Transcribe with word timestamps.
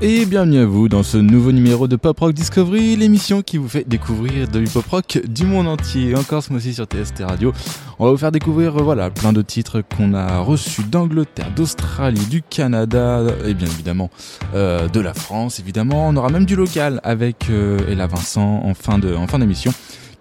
Et 0.00 0.26
bienvenue 0.26 0.58
à 0.58 0.66
vous 0.66 0.88
dans 0.88 1.04
ce 1.04 1.16
nouveau 1.16 1.52
numéro 1.52 1.86
de 1.86 1.94
Pop 1.96 2.18
Rock 2.18 2.34
Discovery, 2.34 2.96
l'émission 2.96 3.42
qui 3.42 3.58
vous 3.58 3.68
fait 3.68 3.88
découvrir 3.88 4.48
de 4.48 4.64
pop 4.68 4.84
rock 4.86 5.20
du 5.26 5.44
monde 5.44 5.68
entier. 5.68 6.16
Encore 6.16 6.42
ce 6.42 6.50
mois-ci 6.52 6.74
sur 6.74 6.84
TST 6.84 7.22
Radio, 7.26 7.52
on 7.98 8.06
va 8.06 8.10
vous 8.10 8.16
faire 8.16 8.32
découvrir 8.32 8.72
voilà 8.72 9.10
plein 9.10 9.32
de 9.32 9.40
titres 9.40 9.82
qu'on 9.96 10.12
a 10.12 10.40
reçus 10.40 10.82
d'Angleterre, 10.82 11.52
d'Australie, 11.54 12.26
du 12.26 12.42
Canada 12.42 13.22
et 13.46 13.54
bien 13.54 13.68
évidemment 13.68 14.10
euh, 14.54 14.88
de 14.88 15.00
la 15.00 15.14
France. 15.14 15.60
Évidemment, 15.60 16.08
on 16.08 16.16
aura 16.16 16.28
même 16.28 16.44
du 16.44 16.56
local 16.56 17.00
avec 17.04 17.48
euh, 17.48 17.78
Ella 17.88 18.08
Vincent 18.08 18.62
en 18.64 18.74
fin 18.74 18.98
de 18.98 19.14
en 19.14 19.28
fin 19.28 19.38
d'émission 19.38 19.72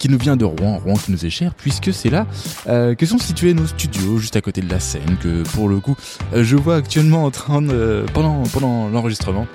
qui 0.04 0.10
nous 0.10 0.18
vient 0.18 0.36
de 0.36 0.44
Rouen, 0.44 0.82
Rouen 0.84 0.96
qui 0.96 1.14
nous 1.14 1.26
est 1.26 1.30
cher, 1.30 1.54
puisque 1.56 1.94
c'est 1.94 2.10
là 2.10 2.28
euh, 2.68 2.94
que 2.94 3.06
sont 3.06 3.18
situés 3.18 3.54
nos 3.54 3.68
studios, 3.68 4.18
juste 4.18 4.36
à 4.36 4.42
côté 4.42 4.60
de 4.60 4.70
la 4.70 4.82
scène, 4.82 5.16
que 5.24 5.44
pour 5.52 5.70
le 5.70 5.80
coup, 5.80 5.96
euh, 6.34 6.44
je 6.44 6.58
vois 6.58 6.76
actuellement 6.76 7.24
en 7.24 7.32
train 7.32 7.62
de, 7.62 8.06
pendant, 8.14 8.44
pendant 8.52 8.90
l'enregistrement, 8.90 9.48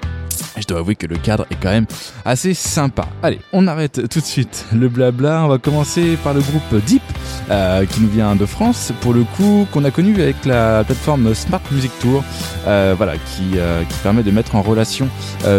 je 0.61 0.67
dois 0.67 0.79
avouer 0.80 0.97
que 0.97 1.07
le 1.07 1.17
cadre 1.17 1.47
est 1.51 1.57
quand 1.61 1.71
même 1.71 1.87
assez 2.25 2.55
sympa. 2.55 3.09
Allez, 3.23 3.41
on 3.53 3.67
arrête 3.67 4.09
tout 4.09 4.21
de 4.21 4.25
suite 4.25 4.67
le 4.73 4.89
blabla. 4.89 5.45
On 5.45 5.48
va 5.48 5.59
commencer 5.59 6.17
par 6.23 6.34
le 6.34 6.41
groupe 6.41 6.75
Deep, 6.87 7.03
euh, 7.51 7.84
qui 7.87 8.01
nous 8.01 8.09
vient 8.09 8.37
de 8.37 8.47
France, 8.47 8.93
pour 9.01 9.12
le 9.12 9.25
coup, 9.25 9.67
qu'on 9.73 9.84
a 9.84 9.91
connu 9.91 10.21
avec 10.21 10.45
la 10.45 10.84
plateforme 10.84 11.34
Smart 11.34 11.62
Music 11.71 11.93
Tour, 12.01 12.25
euh, 12.67 12.95
voilà, 12.97 13.15
qui, 13.15 13.57
euh, 13.57 13.83
qui 13.84 13.98
permet 13.98 14.23
de 14.23 14.31
mettre 14.31 14.57
en 14.57 14.62
relation 14.62 15.09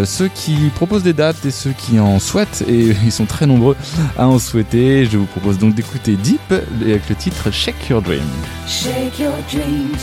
ceux 0.06 0.28
qui 0.28 0.56
proposent 0.76 1.04
des 1.04 1.14
dates 1.14 1.46
et 1.46 1.52
ceux 1.52 1.72
qui 1.72 2.00
en 2.00 2.20
souhaitent, 2.20 2.64
et 2.68 2.96
ils 3.04 3.12
sont 3.12 3.26
très 3.26 3.46
nombreux 3.46 3.76
à 4.18 4.28
en 4.28 4.40
souhaiter. 4.40 5.06
Je 5.06 5.18
vous 5.18 5.26
propose 5.26 5.58
donc 5.58 5.76
d'écouter 5.76 6.16
Deep 6.16 6.54
avec 6.82 7.08
le 7.10 7.16
titre 7.16 7.52
Shake 7.52 7.90
Your 7.90 8.02
Dream. 8.02 8.24
Dreams 9.52 9.98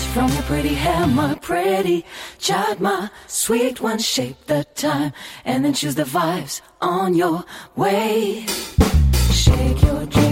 and 5.45 5.65
then 5.65 5.75
choose 5.75 5.95
the 5.95 6.05
vibes 6.05 6.61
on 6.81 7.15
your 7.15 7.45
way. 7.75 8.47
Shake 9.33 9.83
your 9.83 10.07
dreams 10.07 10.26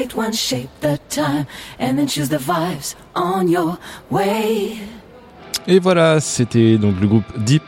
sweet 0.00 0.16
one. 0.16 0.32
Shape 0.32 0.70
the 0.80 0.98
time 1.10 1.46
and 1.78 1.98
then 1.98 2.06
choose 2.06 2.30
the 2.30 2.38
vibes 2.38 2.94
on 3.14 3.48
your 3.48 3.78
way. 4.08 4.80
Et 5.68 5.78
voilà, 5.78 6.20
c'était 6.20 6.78
donc 6.78 7.00
le 7.00 7.06
groupe 7.06 7.24
Deep 7.38 7.62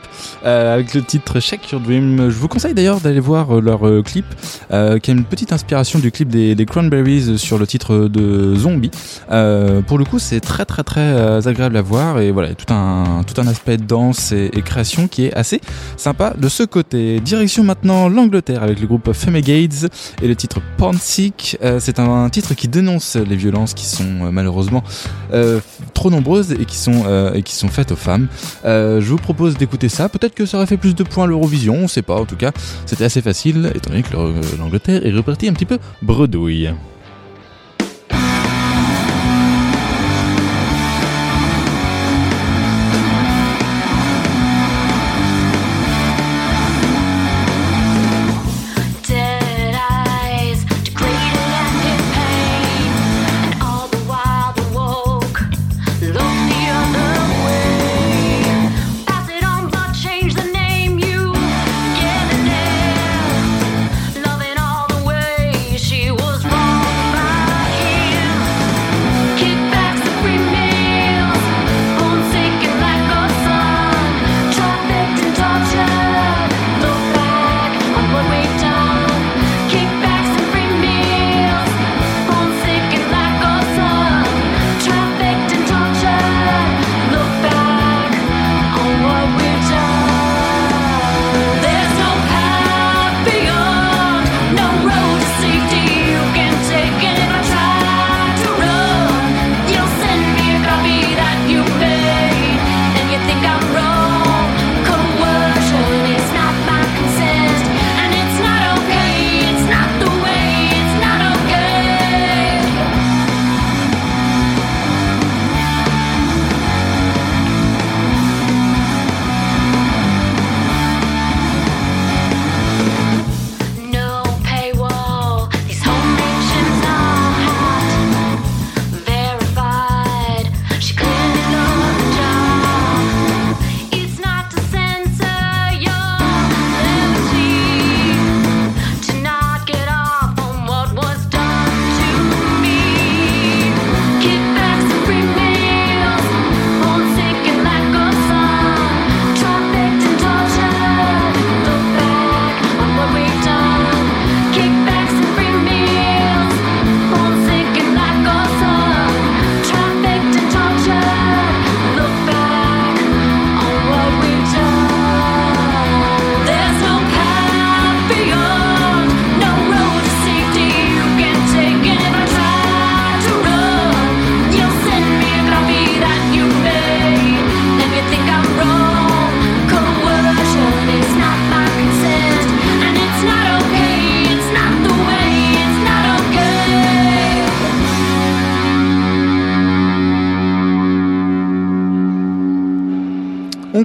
euh, 0.45 0.73
avec 0.73 0.93
le 0.93 1.03
titre 1.03 1.39
Shake 1.39 1.71
Your 1.71 1.79
Dream. 1.79 2.29
Je 2.29 2.35
vous 2.37 2.47
conseille 2.47 2.73
d'ailleurs 2.73 2.99
d'aller 2.99 3.19
voir 3.19 3.57
euh, 3.57 3.61
leur 3.61 3.87
euh, 3.87 4.01
clip, 4.01 4.25
qui 4.69 5.11
a 5.11 5.13
une 5.13 5.23
petite 5.23 5.53
inspiration 5.53 5.99
du 5.99 6.11
clip 6.11 6.29
des, 6.29 6.55
des 6.55 6.65
Cranberries 6.65 7.37
sur 7.37 7.57
le 7.57 7.67
titre 7.67 8.07
de 8.07 8.55
Zombie. 8.55 8.91
Pour 9.27 9.97
le 9.97 10.05
coup, 10.05 10.19
c'est 10.19 10.39
très 10.39 10.65
très 10.65 10.83
très 10.83 11.47
agréable 11.47 11.77
à 11.77 11.81
voir 11.81 12.19
et 12.19 12.31
voilà, 12.31 12.53
tout 12.55 12.71
un 12.73 13.23
tout 13.23 13.39
un 13.39 13.47
aspect 13.47 13.77
de 13.77 13.83
danse 13.83 14.31
et, 14.31 14.49
création 14.63 15.07
qui 15.07 15.25
est 15.25 15.33
assez 15.33 15.61
sympa 15.97 16.33
de 16.37 16.49
ce 16.49 16.63
côté. 16.63 17.19
Direction 17.19 17.63
maintenant 17.63 18.09
l'Angleterre 18.09 18.63
avec 18.63 18.79
le 18.79 18.87
groupe 18.87 19.11
Femegades 19.13 19.89
et 20.21 20.27
le 20.27 20.35
titre 20.35 20.61
Porn 20.77 20.97
Sick. 20.97 21.57
Euh, 21.61 21.79
c'est 21.79 21.99
un, 21.99 22.25
un 22.25 22.29
titre 22.29 22.53
qui 22.53 22.67
dénonce 22.67 23.15
les 23.15 23.35
violences 23.35 23.73
qui 23.73 23.85
sont 23.85 24.31
malheureusement 24.31 24.83
trop 25.93 26.09
nombreuses 26.09 26.51
et 26.51 26.65
qui 26.65 26.77
sont 26.77 27.03
et 27.33 27.43
qui 27.43 27.55
sont 27.55 27.67
faites 27.67 27.82
aux 27.91 27.95
femmes. 27.97 28.27
Euh, 28.65 29.01
je 29.01 29.09
vous 29.09 29.17
propose 29.17 29.57
d'écouter 29.57 29.89
ça. 29.89 30.09
Peut-être 30.09 30.33
que 30.35 30.45
ça 30.45 30.57
aurait 30.57 30.67
fait 30.67 30.77
plus 30.77 30.95
de 30.95 31.03
points 31.03 31.25
l'Eurovision, 31.27 31.75
on 31.83 31.87
sait 31.87 32.01
pas. 32.01 32.15
En 32.15 32.25
tout 32.25 32.35
cas, 32.37 32.51
c'était 32.85 33.03
assez 33.05 33.21
facile 33.21 33.71
étant 33.75 33.89
donné 33.89 34.03
que 34.03 34.13
le- 34.13 34.57
l'Angleterre 34.57 35.05
est 35.05 35.11
repartie 35.11 35.47
un 35.47 35.53
petit 35.53 35.65
peu 35.65 35.77
bredouille. 36.01 36.69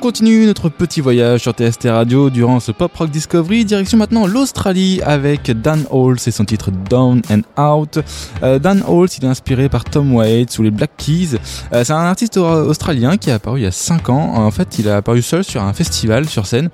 Continue 0.09 0.47
notre 0.47 0.71
petit 0.71 1.03
voyage 1.03 1.43
sur 1.43 1.53
TST 1.53 1.85
Radio 1.91 2.31
durant 2.31 2.61
ce 2.61 2.73
Pop 2.73 2.97
Rock 2.97 3.11
Discovery. 3.11 3.67
Direction 3.67 3.99
maintenant 3.99 4.27
l'Australie 4.27 5.03
avec 5.05 5.51
Dan 5.61 5.85
Halls 5.93 6.17
et 6.27 6.31
son 6.31 6.47
titre 6.47 6.71
Down 6.71 7.21
and 7.31 7.43
Out. 7.63 7.99
Euh, 8.43 8.59
Dan 8.59 8.83
Halls, 8.89 9.09
il 9.19 9.25
est 9.27 9.29
inspiré 9.29 9.69
par 9.69 9.85
Tom 9.85 10.15
Waits 10.15 10.59
ou 10.59 10.63
les 10.63 10.71
Black 10.71 10.93
Keys. 10.97 11.37
Euh, 11.75 11.85
c'est 11.85 11.93
un 11.93 11.97
artiste 11.99 12.39
au- 12.39 12.43
australien 12.47 13.19
qui 13.19 13.31
a 13.31 13.35
apparu 13.35 13.61
il 13.61 13.65
y 13.65 13.67
a 13.67 13.71
5 13.71 14.09
ans. 14.09 14.33
En 14.37 14.51
fait, 14.51 14.79
il 14.79 14.89
a 14.89 14.97
apparu 14.97 15.21
seul 15.21 15.45
sur 15.45 15.63
un 15.63 15.75
festival 15.75 16.27
sur 16.27 16.47
scène 16.47 16.71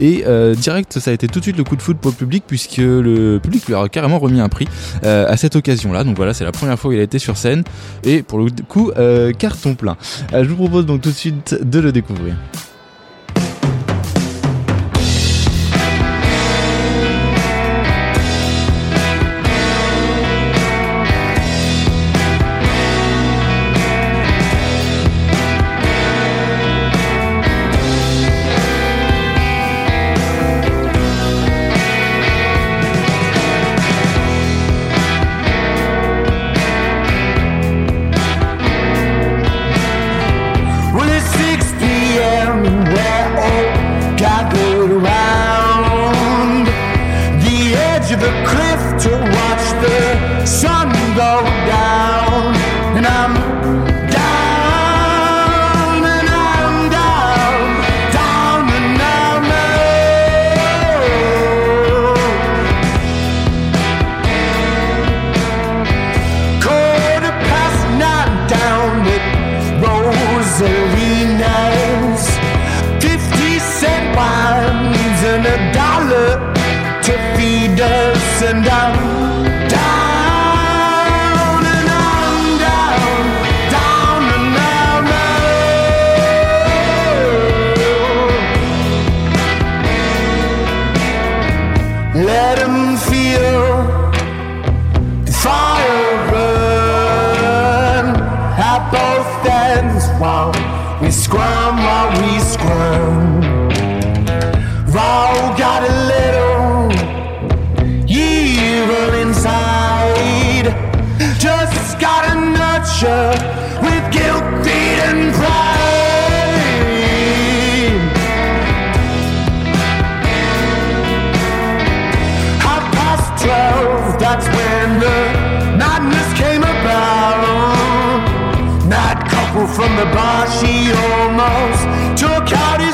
et 0.00 0.24
euh, 0.26 0.54
direct, 0.54 0.98
ça 0.98 1.10
a 1.10 1.14
été 1.14 1.28
tout 1.28 1.40
de 1.40 1.44
suite 1.44 1.58
le 1.58 1.64
coup 1.64 1.76
de 1.76 1.82
foot 1.82 1.98
pour 1.98 2.10
le 2.12 2.16
public 2.16 2.44
puisque 2.46 2.78
le 2.78 3.38
public 3.38 3.66
lui 3.66 3.74
a 3.74 3.86
carrément 3.90 4.18
remis 4.18 4.40
un 4.40 4.48
prix 4.48 4.66
à 5.02 5.36
cette 5.36 5.56
occasion-là. 5.56 6.04
Donc 6.04 6.16
voilà, 6.16 6.32
c'est 6.32 6.44
la 6.44 6.52
première 6.52 6.78
fois 6.78 6.88
où 6.90 6.94
il 6.94 7.00
a 7.00 7.02
été 7.02 7.18
sur 7.18 7.36
scène 7.36 7.64
et 8.02 8.22
pour 8.22 8.38
le 8.38 8.46
coup, 8.66 8.90
carton 9.38 9.74
plein. 9.74 9.98
Je 10.32 10.48
vous 10.48 10.56
propose 10.56 10.86
donc 10.86 11.02
tout 11.02 11.10
de 11.10 11.14
suite 11.14 11.54
de 11.62 11.80
le 11.80 11.92
découvrir. 11.92 12.34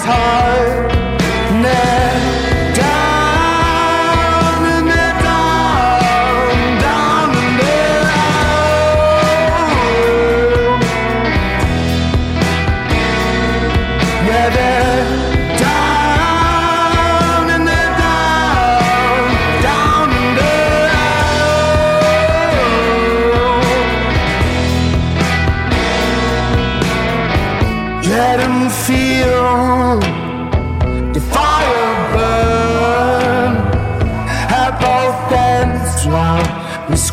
Heart. 0.05 0.94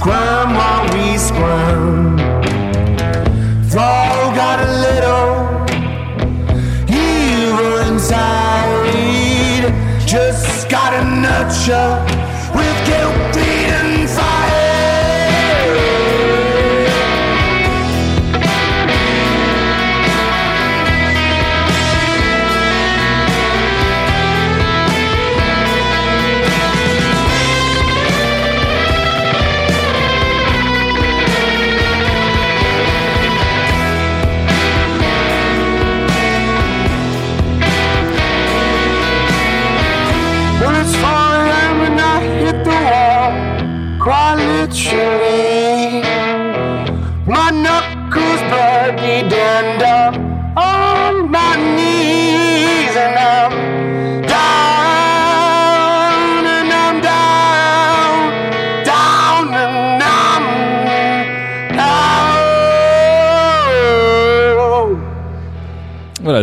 Squirm, 0.01 0.50
while 0.55 0.86
we 0.96 1.15
squirm. 1.15 2.20
All 3.77 4.31
got 4.36 4.58
a 4.67 4.72
little 4.88 5.31
evil 6.89 7.77
inside. 7.88 9.72
Just 10.08 10.70
gotta 10.70 11.03
nurture 11.05 12.00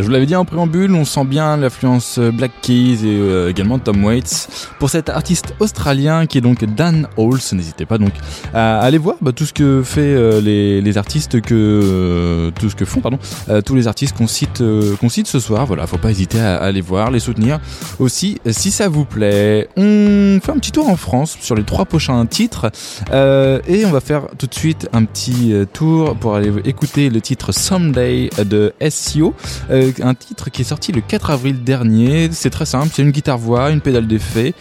Je 0.01 0.07
vous 0.07 0.13
l'avais 0.13 0.27
dit 0.27 0.37
en 0.37 0.45
préambule, 0.45 0.95
on 0.95 1.05
sent 1.05 1.25
bien 1.25 1.57
l'influence 1.57 2.19
euh, 2.19 2.31
Black 2.31 2.53
Keys 2.63 3.05
et 3.05 3.07
euh, 3.07 3.51
également 3.51 3.79
Tom 3.79 4.05
Waits 4.05 4.69
pour 4.79 4.91
cet 4.91 5.09
artiste 5.09 5.55
australien 5.59 6.27
qui 6.27 6.39
est 6.39 6.41
donc 6.41 6.65
Dan 6.65 7.09
Halls. 7.17 7.41
N'hésitez 7.53 7.85
pas 7.85 7.99
donc 7.99 8.13
à 8.55 8.81
aller 8.81 8.99
voir 8.99 9.17
bah, 9.21 9.33
tout 9.33 9.45
ce 9.45 9.53
que 9.53 9.83
fait 9.83 10.01
euh, 10.01 10.41
les, 10.41 10.99
artistes 10.99 11.41
que 11.41 12.51
tout 12.59 12.71
ce 12.71 12.77
que 12.77 12.85
font 12.85 13.01
pardon 13.01 13.19
tous 13.65 13.75
les 13.75 13.87
artistes 13.87 14.17
qu'on 14.17 14.27
cite 14.27 14.63
qu'on 15.01 15.09
cite 15.09 15.27
ce 15.27 15.39
soir. 15.39 15.67
Voilà, 15.67 15.87
faut 15.87 15.99
pas 15.99 16.11
hésiter 16.11 16.41
à, 16.41 16.57
aller 16.57 16.81
voir, 16.81 17.11
les 17.11 17.21
soutenir 17.21 17.61
aussi 17.99 18.39
si 18.47 18.71
ça 18.71 18.89
vous 18.89 19.05
plaît. 19.05 19.69
On 19.77 20.41
fait 20.43 20.51
un 20.51 20.59
petit 20.59 20.73
tour 20.73 20.89
en 20.89 20.97
France 20.97 21.37
sur 21.41 21.55
les 21.55 21.63
trois 21.63 21.85
prochains 21.85 22.25
titres 22.27 22.71
et 23.13 23.85
on 23.85 23.91
va 23.91 24.01
faire 24.01 24.23
tout 24.39 24.47
de 24.47 24.55
suite 24.55 24.89
un 24.93 25.05
petit 25.05 25.53
tour 25.73 26.17
pour 26.17 26.37
aller 26.37 26.53
écouter 26.65 27.11
le 27.11 27.21
titre 27.21 27.53
Someday 27.53 28.31
de 28.45 28.73
SEO. 28.89 29.35
Euh, 29.71 29.88
un 30.03 30.15
titre 30.15 30.51
qui 30.51 30.63
est 30.63 30.65
sorti 30.65 30.93
le 30.93 31.01
4 31.01 31.31
avril 31.31 31.65
dernier. 31.65 32.29
C'est 32.33 32.51
très 32.51 32.67
simple, 32.67 32.91
c'est 32.95 33.03
une 33.03 33.11
guitare-voix, 33.11 33.71
une 33.71 33.81
pédale 33.81 34.07
d'effet. 34.07 34.55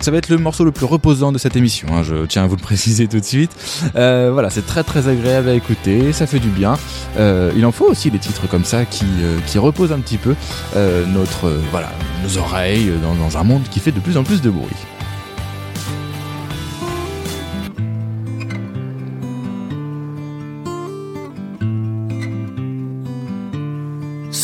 Ça 0.00 0.10
va 0.10 0.16
être 0.16 0.30
le 0.30 0.38
morceau 0.38 0.64
le 0.64 0.72
plus 0.72 0.84
reposant 0.84 1.30
de 1.30 1.38
cette 1.38 1.54
émission, 1.54 1.86
hein, 1.92 2.02
je 2.02 2.26
tiens 2.26 2.42
à 2.42 2.46
vous 2.48 2.56
le 2.56 2.60
préciser 2.60 3.06
tout 3.06 3.20
de 3.20 3.24
suite. 3.24 3.52
Euh, 3.94 4.30
voilà, 4.32 4.50
c'est 4.50 4.66
très 4.66 4.82
très 4.82 5.06
agréable 5.06 5.48
à 5.48 5.54
écouter, 5.54 6.12
ça 6.12 6.26
fait 6.26 6.40
du 6.40 6.48
bien. 6.48 6.76
Euh, 7.18 7.52
il 7.56 7.64
en 7.64 7.70
faut 7.70 7.84
aussi 7.84 8.10
des 8.10 8.18
titres 8.18 8.48
comme 8.48 8.64
ça 8.64 8.84
qui, 8.84 9.04
euh, 9.20 9.38
qui 9.46 9.58
reposent 9.58 9.92
un 9.92 10.00
petit 10.00 10.18
peu 10.18 10.34
notre, 10.74 11.52
voilà, 11.70 11.92
nos 12.24 12.36
oreilles 12.38 12.90
dans 13.00 13.38
un 13.38 13.44
monde 13.44 13.62
qui 13.70 13.78
fait 13.78 13.92
de 13.92 14.00
plus 14.00 14.16
en 14.16 14.24
plus 14.24 14.42
de 14.42 14.50
bruit. 14.50 14.74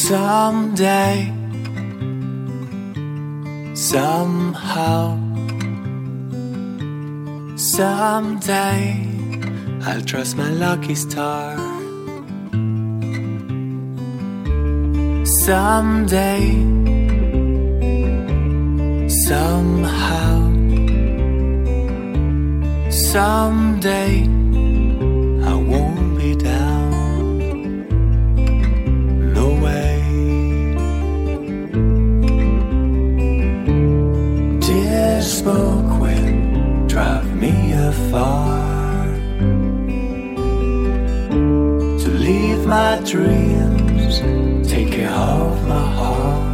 Someday, 0.09 1.31
somehow, 3.75 5.19
someday, 7.57 9.07
I'll 9.83 10.00
trust 10.00 10.38
my 10.38 10.49
lucky 10.49 10.95
star. 10.95 11.59
Someday, 15.45 16.57
somehow, 19.29 20.38
someday, 22.88 24.38
me 38.09 38.15
afar 38.15 39.07
to 41.99 42.09
leave 42.11 42.67
my 42.67 43.00
dreams, 43.05 44.21
take 44.69 44.93
care 44.93 45.11
of 45.11 45.67
my 45.67 45.87
heart. 45.99 46.49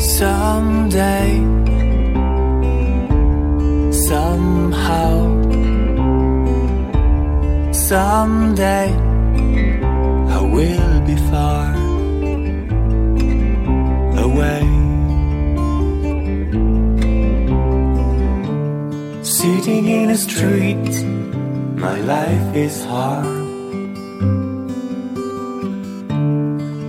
Someday, 0.00 1.30
somehow, 3.92 5.12
someday, 7.72 9.03
in 20.04 20.10
a 20.10 20.18
street, 20.18 20.92
my 21.76 21.98
life 22.00 22.54
is 22.54 22.84
hard. 22.84 23.24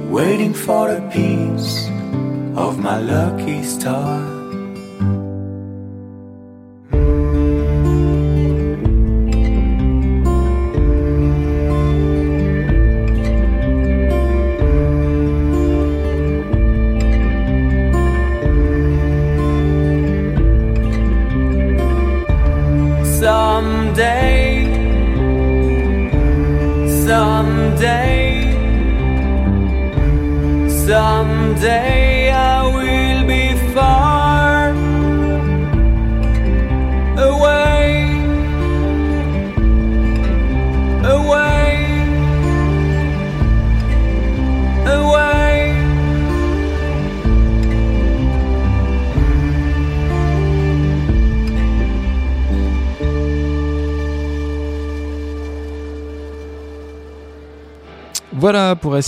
Waiting 0.09 0.53
for 0.53 0.89
a 0.91 1.01
piece 1.11 1.87
of 2.57 2.77
my 2.77 2.99
lucky 2.99 3.63
star. 3.63 4.34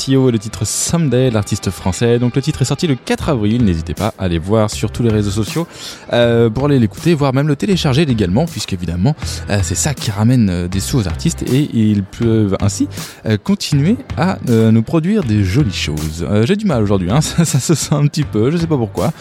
Et 0.08 0.14
le 0.14 0.40
titre 0.40 0.64
Someday, 0.64 1.32
l'artiste 1.32 1.72
français. 1.72 2.20
Donc 2.20 2.36
le 2.36 2.42
titre 2.42 2.62
est 2.62 2.66
sorti 2.66 2.86
le 2.86 2.96
4 2.96 3.30
avril. 3.30 3.66
N'hésitez 3.66 3.96
pas 3.96 4.14
à 4.20 4.26
aller 4.26 4.38
voir 4.38 4.70
sur 4.70 4.92
tous 4.92 5.02
les 5.02 5.10
réseaux 5.10 5.32
sociaux 5.32 5.68
euh, 6.14 6.50
pour 6.50 6.66
aller 6.66 6.78
l'écouter, 6.78 7.14
voire 7.14 7.34
même 7.34 7.48
le 7.48 7.56
télécharger 7.56 8.06
légalement, 8.06 8.46
puisqu'évidemment 8.46 9.16
euh, 9.50 9.60
c'est 9.64 9.76
ça 9.76 9.94
qui 9.96 10.12
ramène 10.12 10.50
euh, 10.50 10.68
des 10.68 10.80
sous 10.80 11.00
aux 11.00 11.08
artistes 11.08 11.44
et 11.52 11.70
ils 11.74 12.04
peuvent 12.04 12.56
ainsi 12.62 12.88
euh, 13.26 13.38
continuer 13.44 13.98
à 14.18 14.38
nous 14.48 14.84
produire 14.84 15.24
des 15.24 15.44
jolies 15.44 15.74
choses. 15.74 16.26
J'ai 16.44 16.56
du 16.56 16.66
mal 16.66 16.84
aujourd'hui, 16.84 17.10
hein, 17.12 17.22
ça, 17.22 17.44
ça 17.44 17.60
se 17.60 17.74
sent 17.74 17.96
un 17.96 18.08
petit 18.08 18.24
peu, 18.24 18.52
je 18.52 18.58
sais 18.58 18.68
pas 18.68 18.78
pourquoi. 18.78 19.12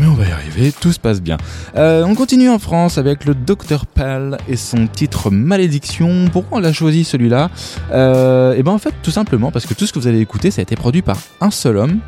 Mais 0.00 0.06
on 0.06 0.14
va 0.14 0.26
y 0.26 0.32
arriver, 0.32 0.72
tout 0.72 0.92
se 0.92 0.98
passe 0.98 1.22
bien. 1.22 1.36
Euh, 1.76 2.04
on 2.04 2.14
continue 2.14 2.50
en 2.50 2.58
France 2.58 2.98
avec 2.98 3.24
le 3.24 3.34
Dr 3.34 3.86
Pell 3.86 4.36
et 4.48 4.56
son 4.56 4.86
titre 4.86 5.30
Malédiction. 5.30 6.26
Pourquoi 6.32 6.58
on 6.58 6.60
l'a 6.60 6.72
choisi 6.72 7.04
celui-là 7.04 7.50
euh, 7.92 8.54
Et 8.54 8.62
ben 8.62 8.72
en 8.72 8.78
fait 8.78 8.94
tout 9.02 9.12
simplement 9.12 9.52
parce 9.52 9.66
que 9.66 9.74
tout 9.74 9.86
ce 9.86 9.92
que 9.92 9.98
vous 9.98 10.08
allez 10.08 10.20
écouter 10.20 10.50
ça 10.50 10.60
a 10.60 10.62
été 10.62 10.74
produit 10.74 11.02
par 11.02 11.18
un 11.40 11.50
seul 11.50 11.76
homme 11.76 12.00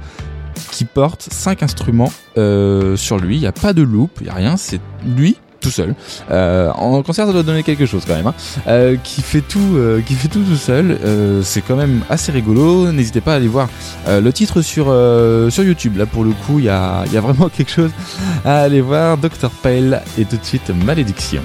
qui 0.72 0.84
porte 0.84 1.28
cinq 1.30 1.62
instruments 1.62 2.12
euh, 2.38 2.96
sur 2.96 3.18
lui. 3.18 3.36
Il 3.36 3.40
n'y 3.40 3.46
a 3.46 3.52
pas 3.52 3.72
de 3.72 3.82
loop, 3.82 4.10
il 4.20 4.24
n'y 4.24 4.30
a 4.30 4.34
rien, 4.34 4.56
c'est 4.56 4.80
lui 5.04 5.36
tout 5.66 5.72
seul. 5.72 5.94
Euh, 6.30 6.70
en 6.72 7.02
concert, 7.02 7.26
ça 7.26 7.32
doit 7.32 7.42
donner 7.42 7.64
quelque 7.64 7.86
chose 7.86 8.04
quand 8.06 8.14
même. 8.14 8.28
Hein. 8.28 8.34
Euh, 8.68 8.96
qui 9.02 9.20
fait 9.20 9.40
tout, 9.40 9.74
euh, 9.74 10.00
qui 10.00 10.14
fait 10.14 10.28
tout 10.28 10.44
tout 10.44 10.56
seul. 10.56 10.98
C'est 11.42 11.62
quand 11.62 11.76
même 11.76 12.02
assez 12.08 12.30
rigolo. 12.30 12.92
N'hésitez 12.92 13.20
pas 13.20 13.32
à 13.32 13.36
aller 13.36 13.48
voir 13.48 13.68
le 14.06 14.30
titre 14.30 14.62
sur 14.62 14.86
sur 15.50 15.64
YouTube. 15.64 15.96
Là, 15.96 16.06
pour 16.06 16.24
le 16.24 16.30
coup, 16.30 16.58
il 16.58 16.66
y 16.66 16.68
a, 16.68 17.04
y 17.12 17.16
a 17.16 17.20
vraiment 17.20 17.48
quelque 17.56 17.72
chose 17.72 17.90
à 18.44 18.60
aller 18.60 18.80
voir. 18.80 19.18
Dr 19.18 19.50
Pale 19.62 20.02
et 20.18 20.24
tout 20.24 20.36
de 20.36 20.44
suite 20.44 20.70
Malédiction. 20.70 21.42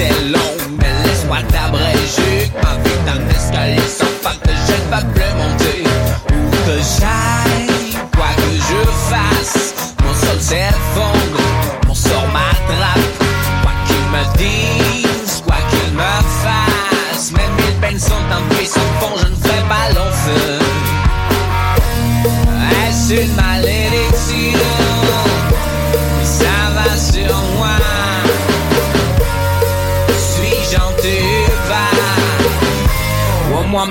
Est 0.00 0.30
longue, 0.30 0.78
mais 0.78 0.92
laisse-moi 1.04 1.38
t'abréger. 1.48 2.50
Ma 2.62 2.74
vie 2.82 2.98
d'un 3.06 4.07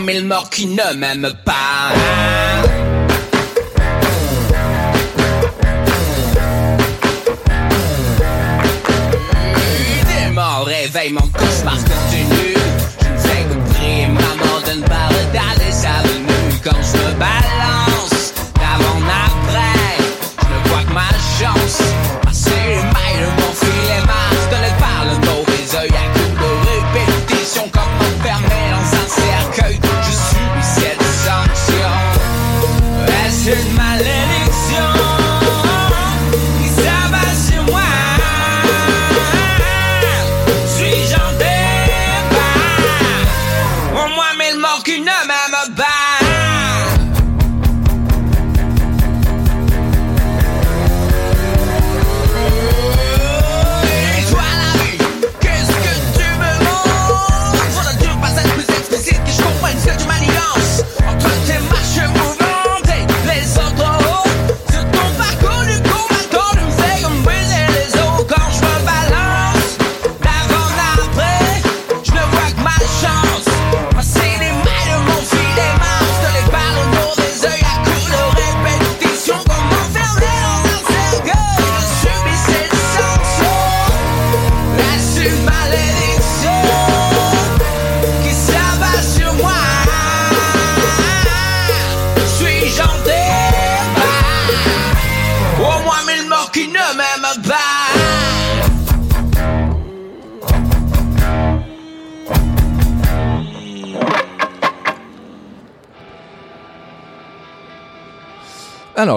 mille 0.07 0.25
morts 0.25 0.49
qui 0.49 0.67
ne 0.67 0.93
m'aiment 0.95 1.33
pas. 1.43 1.91
Des 10.07 10.31
morts 10.31 10.65
réveillent 10.65 11.11
mon 11.11 11.27
cauchemar 11.27 11.75
continu. 11.75 12.55
Je 13.01 13.07
ne 13.09 13.17
fais 13.17 13.43
que 13.49 13.73
prier 13.73 14.07
ma 14.07 14.45
mort 14.45 14.63
d'une 14.65 14.81
barre 14.83 15.09
dans 15.33 15.55
les 15.61 15.85
avenues 15.85 16.61
quand 16.63 16.81
je 16.81 16.97
me 16.97 17.19
balade. 17.19 17.56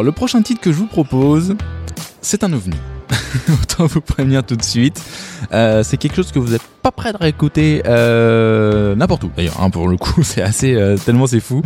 Alors, 0.00 0.06
le 0.06 0.12
prochain 0.12 0.40
titre 0.40 0.62
que 0.62 0.72
je 0.72 0.78
vous 0.78 0.86
propose, 0.86 1.56
c'est 2.22 2.42
un 2.42 2.54
ovni. 2.54 2.74
Autant 3.62 3.86
vous 3.86 4.00
prévenir 4.00 4.44
tout 4.44 4.56
de 4.56 4.62
suite. 4.62 5.02
Euh, 5.52 5.82
c'est 5.82 5.96
quelque 5.96 6.16
chose 6.16 6.32
que 6.32 6.38
vous 6.38 6.52
n'êtes 6.52 6.62
pas 6.82 6.92
prêt 6.92 7.12
de 7.12 7.18
réécouter 7.18 7.82
euh, 7.86 8.94
n'importe 8.94 9.24
où. 9.24 9.30
D'ailleurs, 9.36 9.60
hein, 9.60 9.70
pour 9.70 9.88
le 9.88 9.96
coup, 9.96 10.22
c'est 10.22 10.42
assez 10.42 10.74
euh, 10.74 10.96
tellement 10.96 11.26
c'est 11.26 11.40
fou. 11.40 11.62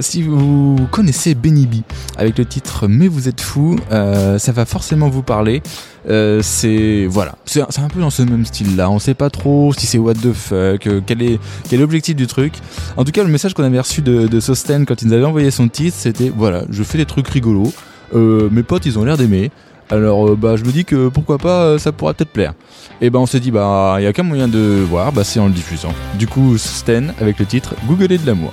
Si 0.00 0.22
vous 0.22 0.76
connaissez 0.90 1.34
Benny 1.34 1.66
B 1.66 1.76
avec 2.16 2.38
le 2.38 2.44
titre 2.44 2.86
Mais 2.88 3.08
vous 3.08 3.28
êtes 3.28 3.40
fou, 3.40 3.76
ça 3.90 4.52
va 4.52 4.64
forcément 4.64 5.08
vous 5.08 5.22
parler. 5.22 5.62
C'est 6.06 7.06
voilà, 7.08 7.36
c'est 7.44 7.60
un 7.60 7.88
peu 7.88 8.00
dans 8.00 8.10
ce 8.10 8.22
même 8.22 8.44
style-là. 8.44 8.90
On 8.90 8.98
sait 8.98 9.14
pas 9.14 9.30
trop 9.30 9.72
si 9.72 9.86
c'est 9.86 9.98
what 9.98 10.14
the 10.14 10.32
fuck, 10.32 10.88
quel 11.06 11.22
est 11.22 11.38
quel 11.68 11.78
est 11.78 11.82
l'objectif 11.82 12.16
du 12.16 12.26
truc. 12.26 12.54
En 12.96 13.04
tout 13.04 13.12
cas, 13.12 13.22
le 13.22 13.30
message 13.30 13.54
qu'on 13.54 13.64
avait 13.64 13.80
reçu 13.80 14.02
de, 14.02 14.26
de 14.26 14.40
Sosten 14.40 14.86
quand 14.86 15.02
il 15.02 15.08
nous 15.08 15.14
avait 15.14 15.24
envoyé 15.24 15.50
son 15.50 15.68
titre, 15.68 15.96
c'était 15.98 16.32
voilà, 16.34 16.64
je 16.70 16.82
fais 16.82 16.98
des 16.98 17.06
trucs 17.06 17.28
rigolos. 17.28 17.72
Mes 18.14 18.62
potes, 18.62 18.86
ils 18.86 18.98
ont 18.98 19.04
l'air 19.04 19.18
d'aimer. 19.18 19.50
Alors, 19.90 20.28
euh, 20.28 20.36
bah, 20.36 20.56
je 20.56 20.64
me 20.64 20.70
dis 20.70 20.84
que 20.84 21.08
pourquoi 21.08 21.38
pas, 21.38 21.62
euh, 21.62 21.78
ça 21.78 21.92
pourrait 21.92 22.14
peut-être 22.14 22.32
plaire. 22.32 22.54
Et 23.00 23.10
ben, 23.10 23.20
on 23.20 23.26
s'est 23.26 23.40
dit, 23.40 23.50
bah, 23.50 23.96
il 23.98 24.04
y 24.04 24.06
a 24.06 24.12
qu'un 24.12 24.22
moyen 24.22 24.48
de 24.48 24.84
voir, 24.88 25.12
bah, 25.12 25.24
c'est 25.24 25.40
en 25.40 25.46
le 25.46 25.52
diffusant. 25.52 25.92
Du 26.18 26.26
coup, 26.26 26.58
Sosten 26.58 27.14
avec 27.20 27.38
le 27.38 27.46
titre 27.46 27.74
Googler 27.86 28.18
de 28.18 28.26
l'amour. 28.26 28.52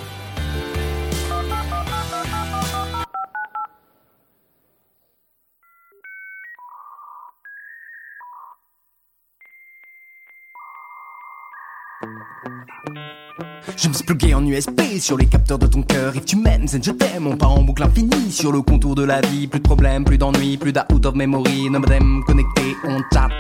Je 13.86 13.90
me 13.90 13.94
suis 13.94 14.04
plugué 14.04 14.34
en 14.34 14.44
USB 14.44 14.82
sur 15.00 15.16
les 15.16 15.28
capteurs 15.28 15.60
de 15.60 15.68
ton 15.68 15.84
cœur. 15.84 16.16
If 16.16 16.26
tu 16.26 16.38
m'aimes, 16.38 16.68
je 16.68 16.90
t'aime. 16.90 17.28
On 17.28 17.38
part 17.38 17.52
en 17.52 17.62
boucle 17.62 17.84
infinie 17.84 18.32
sur 18.32 18.52
le 18.52 18.64
contour 18.64 18.96
de 18.96 19.04
la 19.04 19.22
vie. 19.22 19.46
Plus 19.46 19.60
de 19.60 19.64
problèmes, 19.64 20.04
plus 20.04 20.18
d'ennuis, 20.18 20.58
plus 20.58 20.74
d'out 20.74 21.06
of 21.06 21.14
memory. 21.14 21.70
No 21.70 21.78
modem 21.78 22.24
connecté, 22.26 22.76
on 22.84 23.00
tape. 23.12 23.32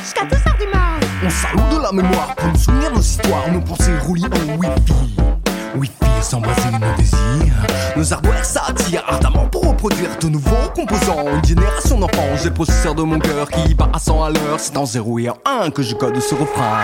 Jusqu'à 0.00 0.24
2h 0.24 0.58
du 0.58 0.66
mat. 0.66 0.98
On 1.24 1.30
s'alloue 1.30 1.76
de 1.76 1.82
la 1.84 1.92
mémoire 1.92 2.34
pour 2.34 2.48
nous 2.48 2.58
souvenir 2.58 2.92
nos 2.92 3.00
histoires. 3.00 3.52
Nos 3.52 3.60
pensées 3.60 3.96
roulent 4.04 4.24
en 4.24 4.58
Wi-Fi. 4.58 5.16
Wi-Fi 5.76 6.22
s'embrasser 6.22 6.72
nos 6.72 6.96
désirs. 6.96 7.54
Nos 7.96 8.12
hardware 8.12 8.44
s'attirent 8.44 9.04
ardemment 9.06 9.46
pour 9.46 9.64
reproduire 9.64 10.10
de 10.20 10.28
nouveaux 10.28 10.70
composants. 10.74 11.24
Une 11.36 11.44
génération 11.44 12.00
d'enfants, 12.00 12.36
j'ai 12.42 12.48
le 12.48 12.54
processeur 12.54 12.96
de 12.96 13.04
mon 13.04 13.20
cœur 13.20 13.48
qui 13.48 13.74
bat 13.74 13.90
à 13.92 14.00
100 14.00 14.24
à 14.24 14.30
l'heure. 14.30 14.58
C'est 14.58 14.76
en 14.76 14.86
0 14.86 15.20
et 15.20 15.28
en 15.28 15.36
1 15.46 15.70
que 15.70 15.84
je 15.84 15.94
code 15.94 16.18
ce 16.18 16.34
refrain. 16.34 16.82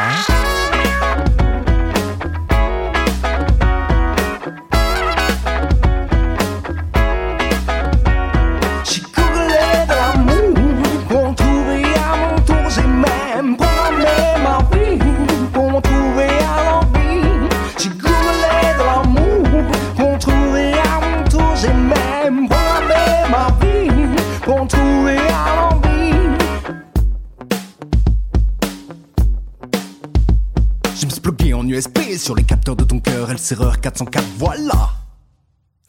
erreur 33.53 33.81
404, 33.81 34.25
voilà. 34.39 34.91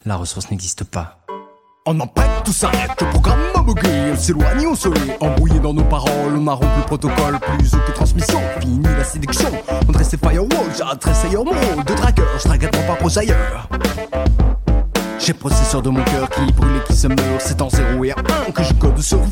La 0.06 0.18
ressource 0.18 0.52
n'existe 0.52 0.84
pas. 0.84 1.20
On 1.86 1.98
empête, 2.00 2.30
tout 2.44 2.52
s'arrête, 2.52 2.92
le 3.00 3.10
programme 3.10 3.40
a 3.56 3.62
bugué, 3.62 3.90
elle 3.90 4.20
s'éloigne, 4.20 4.68
on 4.68 4.76
se 4.76 4.90
embrouillé 5.22 5.60
dans 5.60 5.74
nos 5.74 5.84
paroles, 5.84 6.38
on 6.38 6.48
a 6.48 6.54
rompu 6.54 6.78
le 6.78 6.86
protocole, 6.86 7.40
plus 7.40 7.74
aucune 7.74 7.94
transmission, 7.94 8.40
fini 8.60 8.84
la 8.84 9.04
séduction, 9.04 9.50
on 9.88 9.92
dresse 9.92 10.10
ses 10.10 10.18
firewalls, 10.18 10.74
j'adresse 10.78 11.26
ailleurs 11.26 11.46
mon 11.46 11.52
de 11.52 11.94
dragueur, 11.94 12.28
je 12.38 12.44
drague 12.48 12.66
à 12.66 12.68
trois 12.70 12.84
par 12.86 12.98
proche 12.98 13.18
ailleurs. 13.18 13.70
J'ai 15.20 15.34
processeur 15.34 15.82
de 15.82 15.90
mon 15.90 16.04
cœur 16.04 16.30
qui 16.30 16.52
brûle 16.52 16.78
et 16.78 16.84
qui 16.88 16.98
se 16.98 17.08
meurt, 17.08 17.40
c'est 17.40 17.62
en 17.62 17.70
0 17.70 18.04
et 18.04 18.12
à 18.12 18.16
1 18.48 18.52
que 18.52 18.64
je 18.64 18.74
code 18.74 19.00
sur 19.00 19.20
20. 19.20 19.28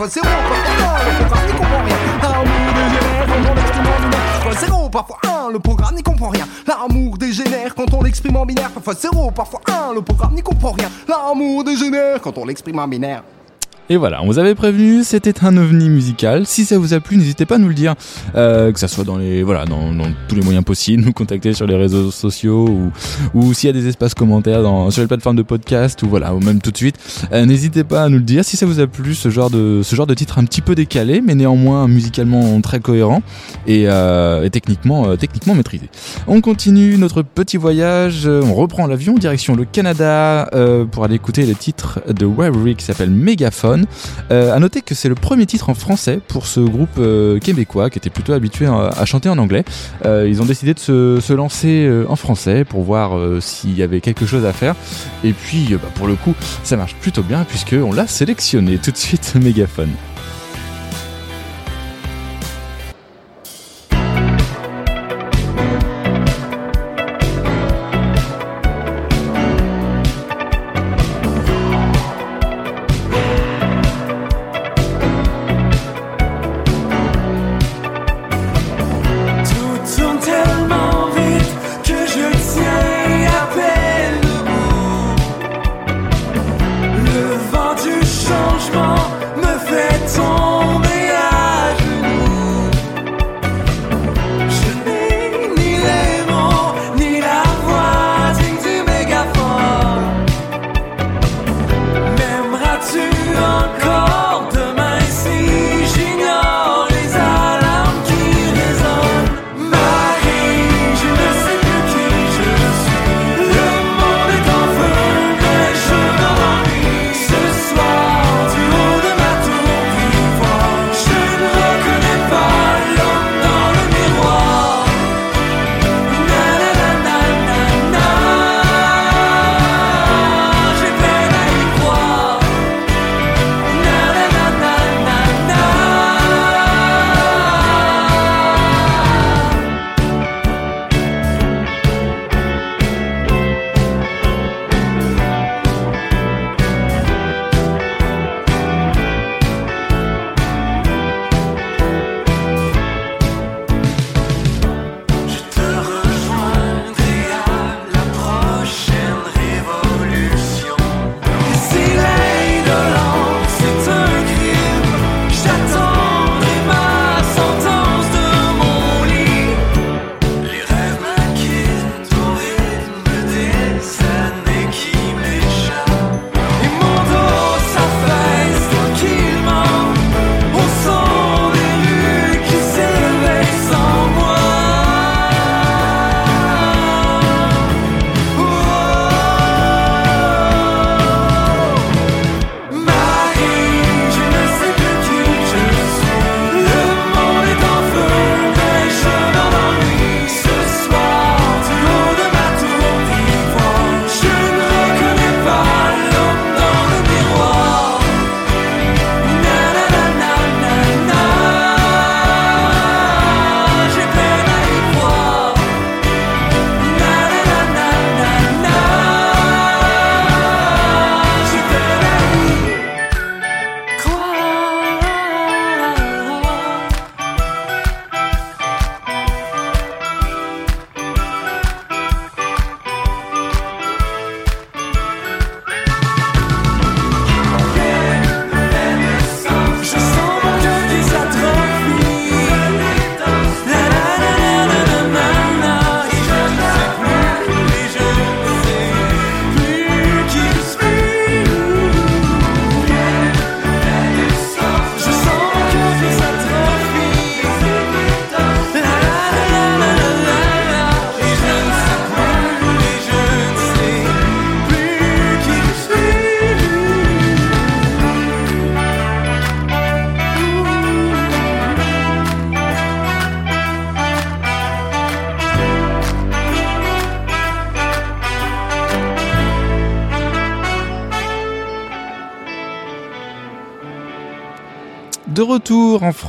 Parfois. 0.00 0.22
L'amour 2.22 2.68
dégénère 2.74 3.26
quand 3.26 3.44
on 3.50 3.52
l'exprime 3.52 3.86
en 3.86 4.00
binaire. 4.00 4.40
Parfois 4.40 4.54
zéro, 4.54 4.88
parfois 4.88 5.18
un, 5.26 5.52
le 5.52 5.58
programme 5.58 5.94
n'y 5.94 6.02
comprend 6.02 6.28
rien. 6.30 6.46
L'amour 6.66 7.18
dégénère 7.18 7.74
quand 7.74 7.92
on 7.94 8.02
l'exprime 8.02 8.36
en 8.36 8.46
binaire. 8.46 8.70
Parfois 8.70 8.94
zéro, 8.94 9.30
parfois 9.30 9.60
un, 9.68 9.94
le 9.94 10.00
programme 10.02 10.34
n'y 10.34 10.42
comprend 10.42 10.72
rien. 10.72 10.88
L'amour 11.06 11.64
dégénère 11.64 12.20
quand 12.22 12.38
on 12.38 12.46
l'exprime 12.46 12.78
en 12.78 12.88
binaire. 12.88 13.22
Et 13.92 13.96
voilà, 13.96 14.22
on 14.22 14.26
vous 14.26 14.38
avait 14.38 14.54
prévenu, 14.54 15.02
c'était 15.02 15.44
un 15.44 15.56
ovni 15.56 15.90
musical. 15.90 16.46
Si 16.46 16.64
ça 16.64 16.78
vous 16.78 16.94
a 16.94 17.00
plu, 17.00 17.16
n'hésitez 17.16 17.44
pas 17.44 17.56
à 17.56 17.58
nous 17.58 17.66
le 17.66 17.74
dire, 17.74 17.96
euh, 18.36 18.70
que 18.70 18.78
ça 18.78 18.86
soit 18.86 19.02
dans 19.02 19.18
les 19.18 19.42
voilà 19.42 19.64
dans, 19.64 19.92
tous 20.28 20.36
les 20.36 20.42
moyens 20.42 20.64
possibles, 20.64 21.02
nous 21.04 21.12
contacter 21.12 21.54
sur 21.54 21.66
les 21.66 21.74
réseaux 21.74 22.12
sociaux 22.12 22.68
ou, 23.34 23.52
s'il 23.52 23.66
y 23.66 23.70
a 23.70 23.72
des 23.72 23.88
espaces 23.88 24.14
commentaires 24.14 24.62
dans, 24.62 24.92
sur 24.92 25.02
les 25.02 25.08
plateformes 25.08 25.34
de 25.34 25.42
podcast 25.42 26.00
ou 26.04 26.08
voilà 26.08 26.36
ou 26.36 26.38
même 26.38 26.60
tout 26.60 26.70
de 26.70 26.76
suite. 26.76 26.94
Euh, 27.32 27.44
n'hésitez 27.46 27.82
pas 27.82 28.04
à 28.04 28.08
nous 28.08 28.18
le 28.18 28.22
dire 28.22 28.44
si 28.44 28.56
ça 28.56 28.64
vous 28.64 28.78
a 28.78 28.86
plu 28.86 29.16
ce 29.16 29.28
genre 29.28 29.50
de 29.50 29.80
ce 29.82 29.96
genre 29.96 30.06
de 30.06 30.14
titre 30.14 30.38
un 30.38 30.44
petit 30.44 30.60
peu 30.60 30.76
décalé, 30.76 31.20
mais 31.20 31.34
néanmoins 31.34 31.88
musicalement 31.88 32.60
très 32.60 32.78
cohérent 32.78 33.24
et, 33.66 33.88
euh, 33.88 34.48
techniquement 34.50 35.16
techniquement 35.16 35.56
maîtrisé. 35.56 35.90
On 36.28 36.40
continue 36.40 36.96
notre 36.96 37.22
petit 37.22 37.56
voyage, 37.56 38.28
on 38.28 38.54
reprend 38.54 38.86
l'avion 38.86 39.14
direction 39.14 39.56
le 39.56 39.64
Canada 39.64 40.48
pour 40.92 41.02
aller 41.02 41.16
écouter 41.16 41.44
les 41.44 41.56
titres 41.56 41.98
de 42.08 42.24
Wavery 42.24 42.76
qui 42.76 42.84
s'appelle 42.84 43.10
Megaphone. 43.10 43.79
Euh, 44.30 44.54
à 44.54 44.58
noter 44.58 44.82
que 44.82 44.94
c'est 44.94 45.08
le 45.08 45.14
premier 45.14 45.46
titre 45.46 45.68
en 45.68 45.74
français 45.74 46.20
pour 46.28 46.46
ce 46.46 46.60
groupe 46.60 46.98
euh, 46.98 47.38
québécois 47.38 47.90
qui 47.90 47.98
était 47.98 48.10
plutôt 48.10 48.32
habitué 48.32 48.66
à, 48.66 49.04
chanter 49.04 49.28
en 49.28 49.38
anglais. 49.38 49.64
Euh, 50.04 50.28
ils 50.28 50.40
ont 50.42 50.44
décidé 50.44 50.74
de 50.74 50.78
se, 50.78 51.32
lancer 51.32 51.86
euh, 51.86 52.04
en 52.08 52.16
français 52.16 52.64
pour 52.64 52.82
voir 52.82 53.12
s'il 53.40 53.76
y 53.76 53.82
avait 53.82 54.00
quelque 54.00 54.26
chose 54.26 54.44
à 54.44 54.52
faire. 54.52 54.74
Et 55.24 55.32
puis, 55.32 55.68
bah, 55.70 55.88
pour 55.94 56.06
le 56.06 56.14
coup, 56.14 56.34
ça 56.64 56.76
marche 56.76 56.94
plutôt 56.96 57.22
bien 57.22 57.44
puisque 57.48 57.74
on 57.74 57.92
l'a 57.92 58.06
sélectionné 58.06 58.78
tout 58.78 58.90
de 58.90 58.96
suite 58.96 59.34
Megaphone. 59.40 59.90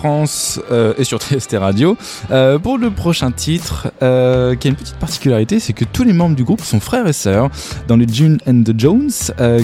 Euh, 0.04 0.94
et 0.98 1.04
sur 1.04 1.20
TST 1.20 1.58
Radio 1.60 1.96
euh, 2.32 2.58
pour 2.58 2.78
le 2.78 2.90
prochain 2.90 3.32
titre 3.32 3.92
euh, 4.02 4.56
qui 4.56 4.68
a 4.68 4.72
une 4.72 4.76
petite 4.76 4.96
particularité, 4.96 5.60
c'est 5.60 5.74
que 5.74 5.86
tous 5.86 6.04
les 6.04 6.14
membres 6.14 6.36
du 6.36 6.44
groupe 6.44 6.62
sont 6.62 6.80
frères 6.80 7.08
et 7.08 7.14
sœurs 7.14 7.50
dans 7.88 7.98
les 7.98 8.08
June 8.08 8.40
and 8.48 8.64
the 8.64 8.74
Jones 8.78 9.12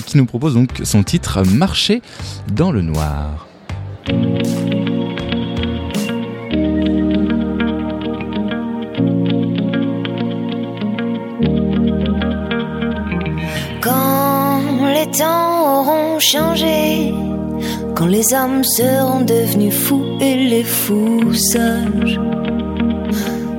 qui 0.06 0.18
nous 0.18 0.26
propose 0.26 0.54
donc 0.54 0.70
son 0.84 1.04
titre 1.04 1.44
Marcher 1.44 2.02
dans 2.54 2.72
le 2.72 2.82
noir. 2.82 3.48
Quand 13.82 14.62
les 14.94 15.12
temps 15.18 15.82
auront 15.82 16.20
changé, 16.20 17.14
quand 17.98 18.06
les 18.06 18.32
hommes 18.32 18.64
seront 18.64 19.22
devenus 19.22 19.74
fous 19.74 20.06
et 20.22 20.36
les 20.36 20.64
fous 20.64 21.34
sages, 21.34 22.20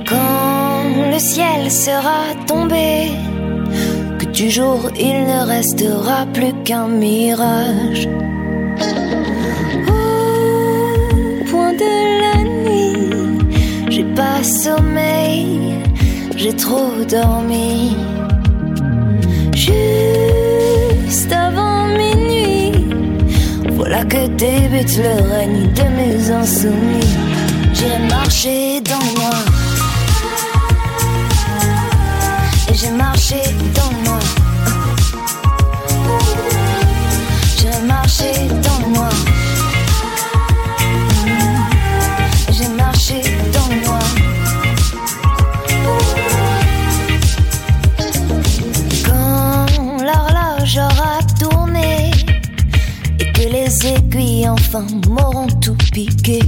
quand 0.08 0.84
le 1.12 1.18
ciel 1.18 1.68
sera 1.68 2.20
tombé, 2.46 3.10
que 4.20 4.26
du 4.26 4.48
jour 4.48 4.90
il 4.96 5.24
ne 5.26 5.44
restera 5.44 6.24
plus 6.32 6.52
qu'un 6.64 6.86
mirage. 6.86 8.08
Au 9.88 11.44
point 11.50 11.72
de 11.72 11.94
la 12.22 12.36
nuit, 12.44 13.38
j'ai 13.90 14.06
pas 14.14 14.40
sommeil, 14.44 15.82
j'ai 16.36 16.54
trop 16.54 16.92
dormi. 17.10 17.96
Juste 19.52 21.32
avant 21.32 21.67
voilà 23.88 24.04
que 24.04 24.26
débute 24.26 24.98
le 24.98 25.30
règne 25.30 25.72
de 25.72 25.82
mes 25.96 26.30
insoumis. 26.30 27.16
J'ai 27.72 27.98
marché 28.06 28.82
dans 28.82 28.98
noir. 29.18 29.44
Et 32.70 32.74
j'ai 32.74 32.90
marché 32.90 33.36
dans 33.74 33.87
enfin 54.68 54.86
m'auront 55.08 55.46
tout 55.62 55.76
piqué, 55.92 56.40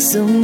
mes 0.00 0.39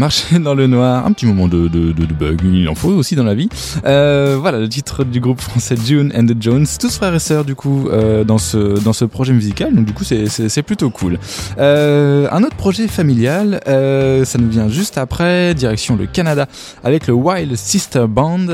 marcher 0.00 0.38
dans 0.40 0.54
le 0.54 0.66
noir, 0.66 1.06
un 1.06 1.12
petit 1.12 1.26
moment 1.26 1.46
de, 1.46 1.68
de, 1.68 1.92
bug, 2.18 2.40
il 2.42 2.68
en 2.68 2.74
faut 2.74 2.88
aussi 2.88 3.14
dans 3.14 3.22
la 3.22 3.34
vie. 3.34 3.48
Euh, 3.84 4.38
voilà, 4.40 4.58
le 4.58 4.68
titre 4.68 5.04
du 5.04 5.20
groupe 5.20 5.40
français 5.40 5.76
June 5.76 6.10
and 6.16 6.26
the 6.26 6.36
Jones, 6.40 6.66
tous 6.80 6.96
frères 6.96 7.14
et 7.14 7.18
sœurs 7.18 7.44
du 7.44 7.54
coup 7.54 7.88
euh, 7.88 8.24
dans 8.24 8.38
ce 8.38 8.82
dans 8.82 8.94
ce 8.94 9.04
projet 9.04 9.32
musical, 9.34 9.74
donc 9.74 9.84
du 9.84 9.92
coup 9.92 10.04
c'est 10.04 10.62
plutôt 10.62 10.90
cool. 10.90 11.18
Euh, 11.58 12.28
un 12.32 12.42
autre 12.42 12.56
projet 12.56 12.88
familial, 12.88 13.60
ça 13.66 14.38
nous 14.38 14.48
vient 14.48 14.68
juste 14.68 14.96
après, 14.96 15.54
direction 15.54 15.96
le 15.96 16.06
Canada 16.06 16.46
avec 16.82 17.06
le 17.06 17.12
Wild 17.12 17.54
Sister 17.56 18.06
Band. 18.08 18.46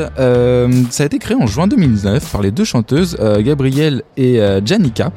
Ça 0.90 1.02
a 1.04 1.06
été 1.06 1.18
créé 1.18 1.37
en 1.37 1.46
juin 1.46 1.68
2009 1.68 2.32
par 2.32 2.42
les 2.42 2.50
deux 2.50 2.64
chanteuses 2.64 3.16
Gabrielle 3.38 4.02
et 4.16 4.40
Janica. 4.64 5.12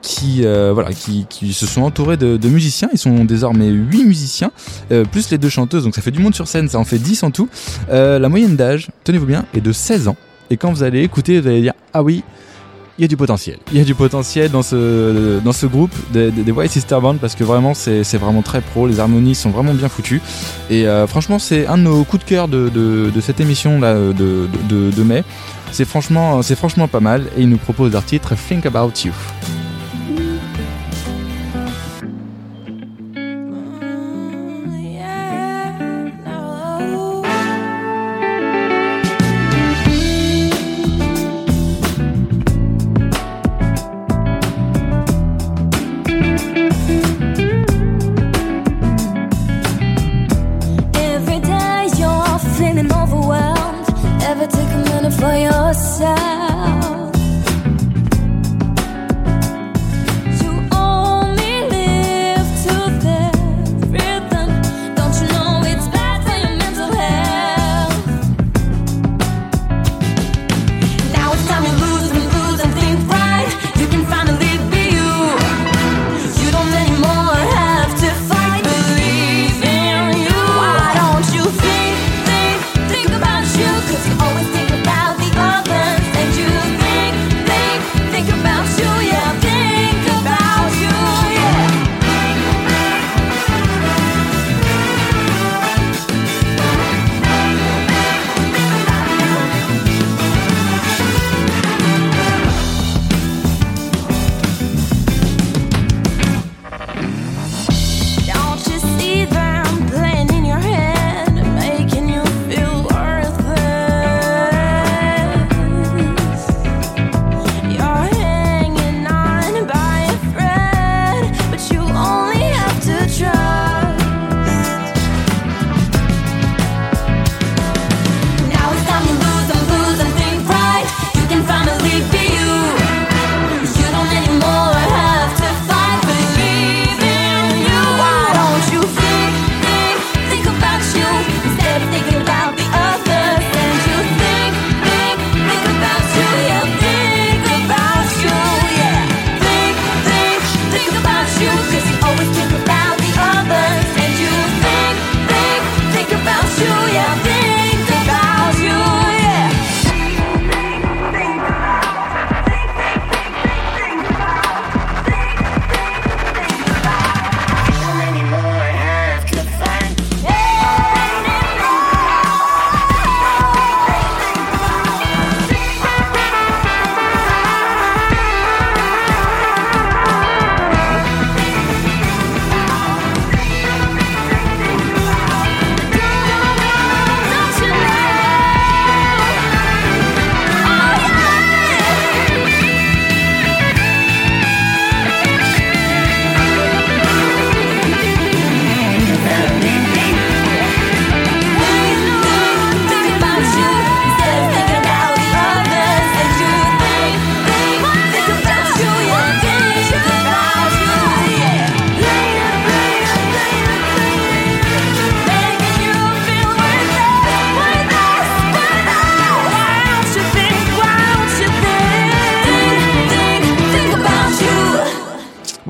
qui 0.00 0.42
voilà 0.42 0.92
qui, 0.92 1.26
qui 1.28 1.52
se 1.52 1.66
sont 1.66 1.82
entourés 1.82 2.16
de, 2.16 2.36
de 2.36 2.48
musiciens 2.48 2.88
ils 2.92 2.98
sont 2.98 3.24
désormais 3.24 3.68
8 3.68 4.04
musiciens 4.04 4.52
plus 5.10 5.30
les 5.30 5.38
deux 5.38 5.50
donc 5.64 5.94
ça 5.94 6.02
fait 6.02 6.10
du 6.10 6.18
monde 6.18 6.34
sur 6.34 6.46
scène 6.46 6.68
ça 6.68 6.78
en 6.78 6.84
fait 6.84 6.98
10 6.98 7.22
en 7.22 7.30
tout 7.30 7.48
Euh, 7.90 8.18
la 8.18 8.28
moyenne 8.28 8.56
d'âge 8.56 8.88
tenez-vous 9.04 9.26
bien 9.26 9.46
est 9.54 9.60
de 9.60 9.72
16 9.72 10.08
ans 10.08 10.16
et 10.50 10.56
quand 10.56 10.70
vous 10.70 10.82
allez 10.82 11.02
écouter 11.02 11.40
vous 11.40 11.48
allez 11.48 11.62
dire 11.62 11.72
ah 11.94 12.02
oui 12.02 12.22
il 12.98 13.02
y 13.02 13.04
a 13.04 13.08
du 13.08 13.16
potentiel. 13.16 13.58
Il 13.72 13.78
y 13.78 13.80
a 13.80 13.84
du 13.84 13.94
potentiel 13.94 14.50
dans 14.50 14.62
ce, 14.62 15.38
dans 15.40 15.52
ce 15.52 15.66
groupe 15.66 15.94
des, 16.12 16.30
des, 16.30 16.42
des 16.42 16.52
White 16.52 16.70
Sister 16.70 16.98
Band 17.00 17.16
parce 17.16 17.34
que 17.34 17.44
vraiment 17.44 17.74
c'est 17.74 18.16
vraiment 18.16 18.42
très 18.42 18.60
pro, 18.60 18.86
les 18.86 19.00
harmonies 19.00 19.34
sont 19.34 19.50
vraiment 19.50 19.74
bien 19.74 19.88
foutues. 19.88 20.22
Et 20.70 20.86
euh, 20.86 21.06
franchement 21.06 21.38
c'est 21.38 21.66
un 21.66 21.76
de 21.76 21.82
nos 21.82 22.04
coups 22.04 22.24
de 22.24 22.28
cœur 22.28 22.48
de, 22.48 22.70
de, 22.70 23.20
cette 23.20 23.40
émission 23.40 23.80
là 23.80 23.94
de, 23.94 24.48
de, 24.68 25.02
mai. 25.02 25.24
C'est 25.72 25.84
franchement, 25.84 26.40
franchement 26.42 26.88
pas 26.88 27.00
mal 27.00 27.24
et 27.36 27.42
il 27.42 27.48
nous 27.48 27.58
propose 27.58 27.92
leur 27.92 28.04
titre 28.04 28.34
Think 28.34 28.64
About 28.64 28.92
You. 29.04 29.12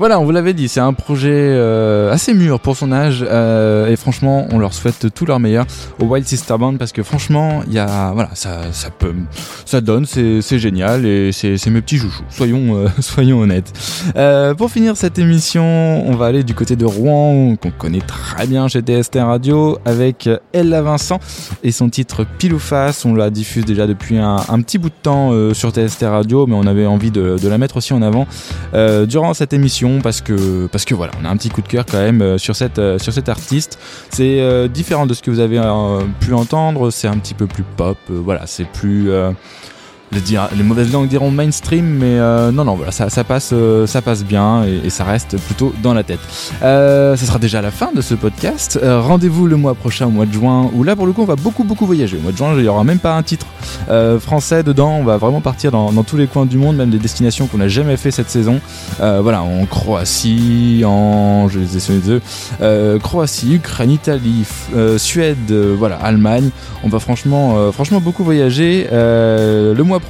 Voilà, 0.07 0.21
on 0.21 0.23
vous 0.23 0.31
l'avait 0.31 0.53
dit, 0.53 0.69
c'est 0.69 0.79
un 0.79 0.93
projet 0.93 1.33
euh, 1.33 2.13
assez 2.13 2.33
mûr 2.33 2.61
pour 2.61 2.77
son 2.77 2.93
âge 2.93 3.25
euh, 3.29 3.89
et 3.89 3.97
franchement, 3.97 4.47
on 4.51 4.57
leur 4.57 4.73
souhaite 4.73 5.13
tout 5.13 5.25
leur 5.25 5.41
meilleur 5.41 5.65
au 5.99 6.05
Wild 6.05 6.25
Sister 6.25 6.55
Band 6.57 6.77
parce 6.77 6.93
que 6.93 7.03
franchement, 7.03 7.61
il 7.67 7.73
y 7.73 7.77
a 7.77 8.11
voilà, 8.13 8.29
ça 8.33 8.61
ça 9.65 9.81
donne, 9.81 10.05
c'est 10.05 10.59
génial 10.59 11.05
et 11.05 11.33
c'est 11.33 11.69
mes 11.69 11.81
petits 11.81 11.97
chouchous. 11.97 12.23
Soyons 12.29 12.77
euh, 12.77 12.87
soyons 13.01 13.41
honnêtes. 13.41 13.73
Pour 14.57 14.71
finir 14.71 14.95
cette 14.95 15.19
émission, 15.19 15.65
on 15.65 16.15
va 16.15 16.27
aller 16.27 16.45
du 16.45 16.53
côté 16.53 16.77
de 16.77 16.85
Rouen 16.85 17.57
qu'on 17.57 17.71
connaît 17.71 17.99
très 17.99 18.47
bien 18.47 18.69
chez 18.69 18.79
TST 18.79 19.15
Radio 19.15 19.77
avec 19.83 20.29
Ella 20.53 20.81
Vincent 20.83 21.19
et 21.63 21.73
son 21.73 21.89
titre 21.89 22.25
Pile 22.37 22.53
ou 22.53 22.59
face. 22.59 23.03
On 23.03 23.13
la 23.13 23.29
diffuse 23.29 23.65
déjà 23.65 23.85
depuis 23.87 24.17
un, 24.17 24.37
petit 24.61 24.77
bout 24.77 24.87
de 24.87 24.95
temps 25.03 25.33
sur 25.53 25.71
TST 25.71 26.03
Radio, 26.03 26.47
mais 26.47 26.55
on 26.55 26.65
avait 26.65 26.85
envie 26.85 27.11
de, 27.11 27.37
la 27.45 27.57
mettre 27.57 27.75
aussi 27.75 27.91
en 27.91 28.01
avant 28.01 28.25
durant 29.05 29.33
cette 29.33 29.51
émission 29.51 29.96
parce 30.01 30.21
que 30.21 30.67
parce 30.67 30.85
que 30.85 30.95
voilà, 30.95 31.13
on 31.21 31.25
a 31.25 31.29
un 31.29 31.37
petit 31.37 31.49
coup 31.49 31.61
de 31.61 31.67
cœur 31.67 31.85
quand 31.85 31.99
même 31.99 32.21
euh, 32.21 32.37
sur 32.37 32.55
cette 32.55 32.79
euh, 32.79 32.97
cet 32.99 33.29
artiste. 33.29 33.79
C'est 34.09 34.39
euh, 34.39 34.67
différent 34.67 35.05
de 35.05 35.13
ce 35.13 35.21
que 35.21 35.31
vous 35.31 35.39
avez 35.39 35.59
pu 36.19 36.33
entendre. 36.33 36.91
C'est 36.91 37.07
un 37.07 37.17
petit 37.17 37.33
peu 37.33 37.47
plus 37.47 37.63
pop. 37.63 37.97
voilà, 38.09 38.47
c'est 38.47 38.65
plus 38.65 39.09
dire- 40.19 40.49
les 40.55 40.63
mauvaises 40.63 40.91
langues 40.91 41.07
diront 41.07 41.31
mainstream, 41.31 41.85
mais 41.85 42.19
euh, 42.19 42.51
non, 42.51 42.65
non, 42.65 42.75
voilà, 42.75 42.91
ça, 42.91 43.23
passe, 43.23 43.51
euh, 43.53 43.85
ça 43.87 44.01
passe 44.01 44.23
bien 44.23 44.63
et, 44.63 44.89
ça 44.89 45.03
reste 45.03 45.37
plutôt 45.37 45.73
dans 45.83 45.93
la 45.93 46.03
tête. 46.03 46.19
Euh, 46.63 47.15
sera 47.15 47.39
déjà 47.39 47.61
la 47.61 47.71
fin 47.71 47.91
de 47.93 48.01
ce 48.01 48.13
podcast. 48.13 48.79
Euh, 48.81 49.01
Rendez-vous 49.01 49.47
le 49.47 49.57
mois 49.57 49.75
prochain, 49.75 50.07
au 50.07 50.11
mois 50.11 50.25
de 50.25 50.31
juin, 50.31 50.69
où 50.73 50.83
là, 50.83 50.95
pour 50.95 51.05
le 51.05 51.11
coup, 51.11 51.23
on 51.23 51.25
va 51.25 51.35
beaucoup, 51.35 51.63
beaucoup 51.63 51.85
voyager. 51.85 52.17
Au 52.17 52.21
mois 52.21 52.31
de 52.31 52.37
juin, 52.37 52.53
il 52.55 52.61
n'y 52.61 52.67
aura 52.69 52.83
même 52.83 52.99
pas 52.99 53.15
un 53.15 53.23
titre 53.23 53.47
français 54.19 54.63
dedans. 54.63 54.97
On 54.99 55.03
va 55.03 55.17
vraiment 55.17 55.41
partir 55.41 55.71
dans, 55.71 55.91
tous 56.03 56.17
les 56.17 56.27
coins 56.27 56.45
du 56.45 56.57
monde, 56.57 56.77
même 56.77 56.89
des 56.89 56.99
destinations 56.99 57.47
qu'on 57.47 57.57
n'a 57.57 57.67
jamais 57.67 57.97
fait 57.97 58.11
cette 58.11 58.29
saison. 58.29 58.59
Voilà, 58.99 59.41
en 59.41 59.65
Croatie, 59.65 60.83
en, 60.85 61.47
je 61.49 61.59
les 61.59 61.77
ai 61.77 61.81
euh, 62.61 62.99
Croatie, 62.99 63.55
Ukraine, 63.55 63.91
Italie, 63.91 64.45
Suède, 64.97 65.51
voilà, 65.51 65.95
Allemagne. 65.95 66.49
On 66.83 66.89
va 66.89 66.99
franchement, 66.99 67.71
franchement 67.71 67.99
beaucoup 67.99 68.23
voyager 68.23 68.87
le 68.91 69.81
mois 69.83 69.99
prochain, 69.99 70.06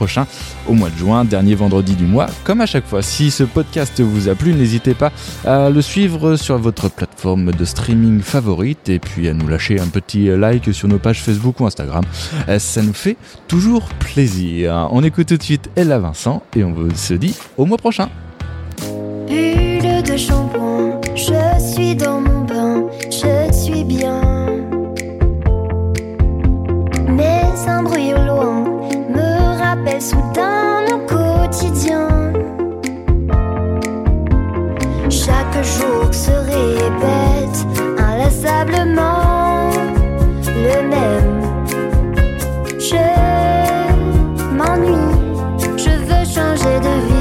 au 0.68 0.74
mois 0.74 0.90
de 0.90 0.98
juin, 0.98 1.26
dernier 1.26 1.56
vendredi 1.56 1.96
du 1.96 2.06
mois. 2.06 2.28
Comme 2.44 2.62
à 2.62 2.66
chaque 2.66 2.86
fois, 2.86 3.02
si 3.02 3.32
ce 3.32 3.44
podcast 3.44 4.00
vous 4.02 4.30
a 4.30 4.36
plu, 4.36 4.54
n'hésitez 4.54 4.94
pas 4.94 5.12
à 5.46 5.70
le 5.70 5.82
suivre 5.82 6.36
sur 6.36 6.58
votre 6.58 6.90
plateforme 6.90 7.52
de 7.52 7.66
streaming 7.66 8.22
favorite 8.22 8.90
et 8.90 9.00
puis 9.00 9.28
à 9.28 9.34
nous 9.34 9.48
lâcher 9.48 9.80
un 9.80 9.88
petit 9.88 10.28
like 10.28 10.74
sur 10.74 10.88
nos 10.88 11.00
pages 11.00 11.22
Facebook 11.22 11.60
ou 11.60 11.66
Instagram. 11.66 12.04
Euh, 12.50 12.60
Ça 12.60 12.82
nous 12.82 12.94
fait 12.94 13.18
toujours 13.48 13.90
plaisir. 14.00 14.88
On 14.92 15.04
écoute 15.04 15.28
tout 15.28 15.38
de 15.38 15.44
suite 15.44 15.70
Ella 15.76 16.00
Vincent 16.00 16.44
et 16.56 16.64
on 16.64 16.76
se 16.96 17.14
dit 17.14 17.36
au 17.58 17.66
mois 17.66 17.78
prochain. 17.78 18.10
Rappelle 29.88 30.02
soudain 30.02 30.84
mon 30.90 31.00
quotidien. 31.06 32.08
Chaque 35.10 35.64
jour 35.64 36.14
se 36.14 36.32
répète 36.32 37.66
inlassablement 37.98 39.70
le 40.46 40.88
même. 40.90 41.42
Je 42.80 43.06
m'ennuie, 44.56 45.16
je 45.78 45.90
veux 45.90 46.26
changer 46.26 46.80
de 46.80 47.08
vie. 47.08 47.17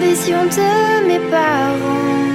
L'illusion 0.00 0.44
de 0.44 1.06
mes 1.06 1.18
parents. 1.30 2.28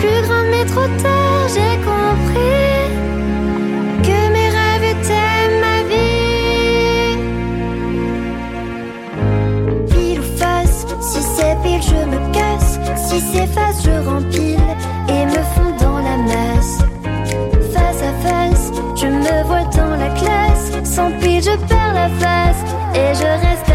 Plus 0.00 0.20
grande 0.26 0.46
mais 0.50 0.64
trop 0.64 0.88
tard, 1.02 1.48
j'ai 1.54 1.76
compris 1.90 2.78
que 4.02 4.18
mes 4.34 4.48
rêves 4.56 4.86
étaient 4.94 5.48
ma 5.64 5.78
vie. 5.90 7.16
Pile 9.90 10.20
ou 10.20 10.38
face, 10.38 10.86
si 11.00 11.20
c'est 11.22 11.56
pile, 11.62 11.82
je 11.82 12.00
me 12.12 12.18
casse. 12.32 12.78
Si 12.96 13.20
c'est 13.32 13.46
face, 13.48 13.82
je 13.84 13.94
rempile 14.08 14.66
et 15.08 15.26
me 15.26 15.42
fonds 15.54 15.76
dans 15.80 15.98
la 15.98 16.16
masse. 16.16 16.78
Face 17.74 18.02
à 18.02 18.12
face, 18.26 18.66
je 18.96 19.06
me 19.06 19.44
vois 19.44 19.64
dans 19.76 19.96
la 19.96 20.10
classe. 20.20 20.70
Sans 20.84 21.10
pile, 21.20 21.42
je 21.42 21.56
perds 21.66 21.94
la 21.94 22.08
face 22.20 22.62
et 22.94 23.14
je 23.14 23.46
reste 23.46 23.71